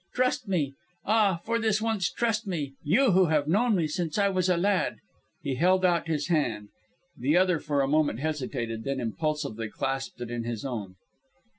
[0.15, 0.73] Trust me.
[1.05, 4.57] Ah, for this once trust me, you who have known me since I was a
[4.57, 4.97] lad."
[5.43, 6.69] He held out his hand.
[7.15, 10.95] The other for a moment hesitated, then impulsively clasped it in his own.